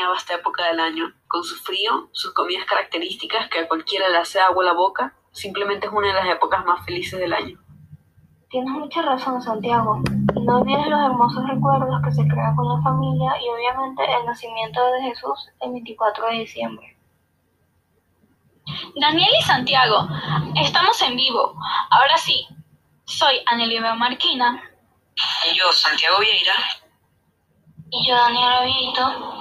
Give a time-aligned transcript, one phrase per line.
[0.00, 4.18] extrañaba esta época del año, con su frío, sus comidas características que a cualquiera le
[4.18, 7.58] hace agua a la boca, simplemente es una de las épocas más felices del año.
[8.48, 10.02] Tienes mucha razón, Santiago.
[10.34, 14.26] Y no olvides los hermosos recuerdos que se crean con la familia y obviamente el
[14.26, 16.96] nacimiento de Jesús el 24 de diciembre.
[18.96, 20.08] Daniel y Santiago,
[20.56, 21.54] estamos en vivo.
[21.90, 22.46] Ahora sí,
[23.04, 24.62] soy Anelio Marquina.
[25.50, 26.54] Y yo, Santiago Vieira.
[27.90, 29.39] Y yo, Daniela Vieito.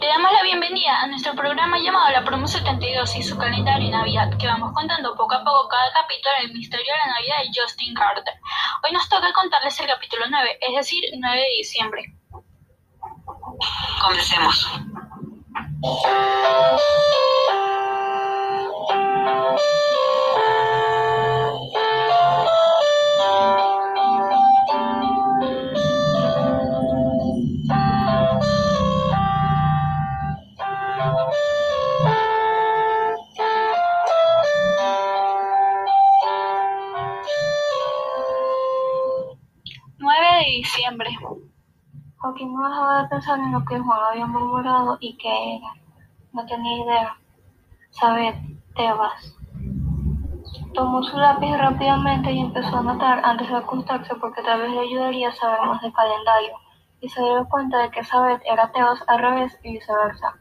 [0.00, 3.92] Le damos la bienvenida a nuestro programa llamado La Promo 72 y su calendario de
[3.92, 7.60] Navidad, que vamos contando poco a poco cada capítulo del misterio de la Navidad de
[7.60, 8.34] Justin Carter.
[8.84, 12.14] Hoy nos toca contarles el capítulo 9, es decir, 9 de diciembre.
[14.00, 14.68] Comencemos.
[42.18, 45.72] Joaquín no dejaba de pensar en lo que Juan había murmurado y que era.
[46.32, 47.16] No tenía idea.
[47.90, 48.34] Sabed,
[48.76, 49.36] Tebas.
[50.74, 54.80] Tomó su lápiz rápidamente y empezó a anotar antes de acostarse porque tal vez le
[54.80, 56.52] ayudaría a saber más de calendario.
[57.00, 60.36] Y se dio cuenta de que Sabed era Tebas al revés y viceversa.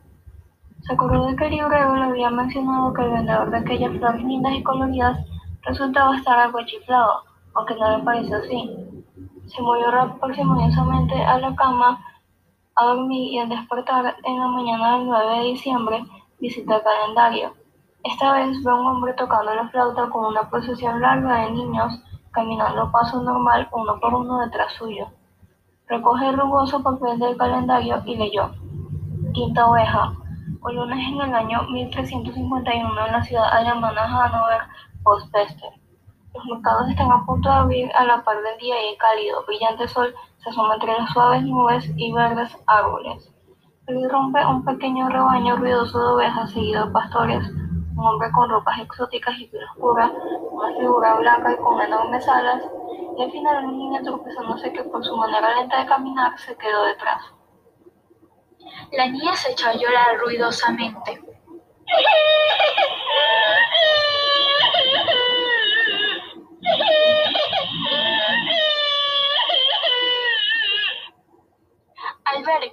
[0.82, 4.24] Se acordó de que el librero le había mencionado que el vendedor de aquellas flores
[4.24, 5.18] lindas y coloridas
[5.62, 8.99] resultaba estar algo chiflado, aunque no le pareció así.
[9.50, 12.00] Se movió parsimoniosamente a la cama
[12.76, 16.04] a dormir y al despertar en la mañana del 9 de diciembre
[16.40, 17.54] visitó el calendario.
[18.04, 22.00] Esta vez ve a un hombre tocando la flauta con una procesión larga de niños
[22.32, 25.08] caminando paso normal uno por uno detrás suyo.
[25.88, 28.52] Recoge el rugoso papel del calendario y leyó.
[29.34, 30.14] Quinta oveja.
[30.72, 34.62] Lunes en el año 1351 en la ciudad alemana Hannover,
[35.04, 35.79] post-peste.
[36.34, 39.44] Los mercados están a punto de abrir a la par del día y el cálido,
[39.46, 43.32] brillante sol se asoma entre las suaves nubes y verdes árboles.
[44.10, 49.40] rompe un pequeño rebaño ruidoso de ovejas seguido de pastores, un hombre con ropas exóticas
[49.40, 50.12] y piel oscura,
[50.52, 52.64] una figura blanca y con enormes alas,
[53.18, 56.84] y al final una niña tropezándose que por su manera lenta de caminar se quedó
[56.84, 57.24] detrás.
[58.92, 61.24] La niña se echó a llorar ruidosamente.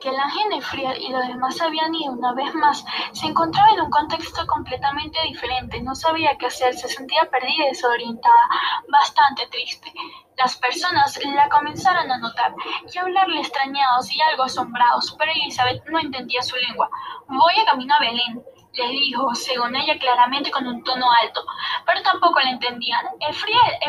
[0.01, 3.81] Que el ángel Nefriel y los demás habían ido una vez más, se encontraba en
[3.83, 5.81] un contexto completamente diferente.
[5.81, 8.49] No sabía qué hacer, se sentía perdida y desorientada,
[8.89, 9.93] bastante triste.
[10.37, 12.55] Las personas la comenzaron a notar
[12.93, 16.91] y a hablarle extrañados y algo asombrados, pero Elizabeth no entendía su lengua.
[17.27, 18.45] Voy a camino a Belén,
[18.77, 21.45] le dijo, según ella claramente con un tono alto,
[21.87, 23.07] pero tampoco la entendían.
[23.21, 23.35] El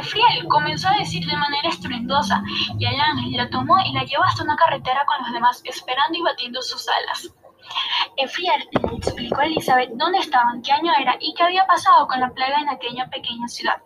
[0.03, 2.41] friel comenzó a decir de manera estruendosa,
[2.79, 6.17] y el ángel la tomó y la llevó hasta una carretera con los demás, esperando
[6.17, 7.33] y batiendo sus alas.
[8.17, 12.19] Efriel le explicó a Elizabeth dónde estaban, qué año era y qué había pasado con
[12.19, 13.81] la plaga en aquella pequeña ciudad,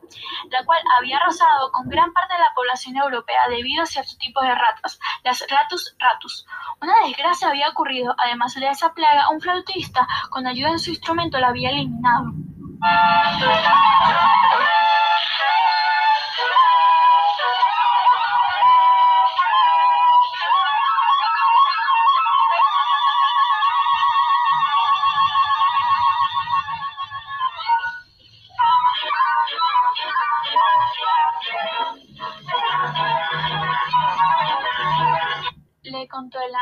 [0.50, 4.42] la cual había arrasado con gran parte de la población europea debido a cierto tipo
[4.42, 6.46] de ratas, las ratus ratus.
[6.82, 11.38] Una desgracia había ocurrido, además de esa plaga, un flautista, con ayuda de su instrumento,
[11.38, 12.32] la había eliminado.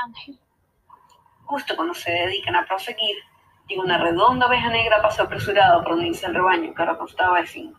[0.05, 0.39] Ángel.
[1.45, 3.17] Justo cuando se dedican a proseguir,
[3.67, 7.73] llega una redonda oveja negra pasó apresurada por unirse al rebaño que ahora constaba de.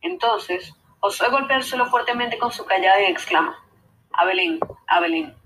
[0.00, 3.56] Entonces, osó golpeárselo fuertemente con su callada y exclama,
[4.12, 5.36] a Belén.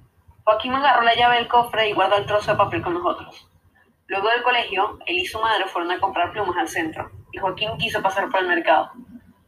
[0.45, 3.51] Joaquín agarró la llave del cofre y guardó el trozo de papel con nosotros.
[4.07, 7.77] Luego del colegio, él y su madre fueron a comprar plumas al centro, y Joaquín
[7.77, 8.91] quiso pasar por el mercado.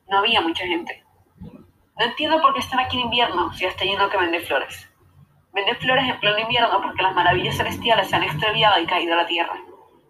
[0.08, 1.04] No había mucha gente.
[1.40, 4.89] No entiendo por qué están aquí en invierno si está lleno que vende flores.
[5.52, 9.18] Vende flores en pleno invierno porque las maravillas celestiales se han extraviado y caído a
[9.18, 9.54] la tierra.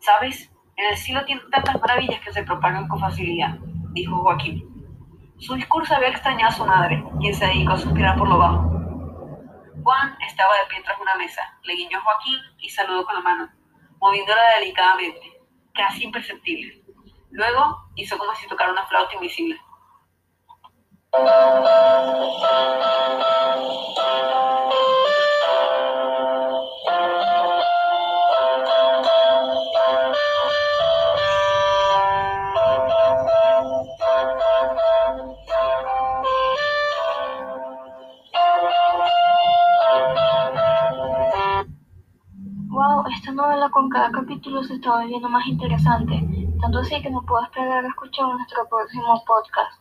[0.01, 0.51] ¿Sabes?
[0.77, 3.57] En el cielo tienen tantas maravillas que se propagan con facilidad,
[3.93, 4.65] dijo Joaquín.
[5.39, 8.71] Su discurso había extrañado a su madre, quien se dedicó a suspirar por lo bajo.
[9.83, 13.23] Juan estaba de pie tras una mesa, le guiñó a Joaquín y saludó con la
[13.23, 13.49] mano,
[13.99, 15.41] moviéndola delicadamente,
[15.73, 16.83] casi imperceptible.
[17.31, 19.59] Luego hizo como si tocara una flauta invisible.
[43.33, 46.23] Novela con cada capítulo se está volviendo más interesante,
[46.61, 49.81] tanto así que no puedo esperar a escuchar nuestro próximo podcast.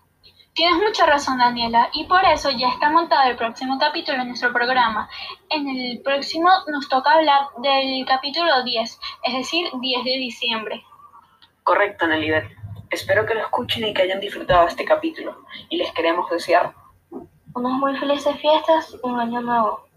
[0.54, 4.52] Tienes mucha razón, Daniela, y por eso ya está montado el próximo capítulo en nuestro
[4.52, 5.10] programa.
[5.50, 10.84] En el próximo nos toca hablar del capítulo 10, es decir, 10 de diciembre.
[11.64, 12.34] Correcto, Nelly.
[12.90, 16.74] Espero que lo escuchen y que hayan disfrutado este capítulo, y les queremos desear
[17.54, 19.88] unas muy felices fiestas y un año nuevo.